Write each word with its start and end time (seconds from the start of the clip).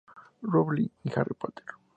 Rowling 0.41 0.89
y 1.03 1.11
Harry 1.15 1.35
Potter. 1.37 1.63